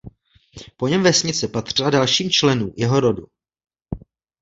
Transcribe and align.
Po 0.77 0.87
něm 0.87 1.03
vesnice 1.03 1.47
patřila 1.47 1.89
dalším 1.89 2.29
členů 2.29 2.73
jeho 2.77 2.99
rodu. 2.99 3.27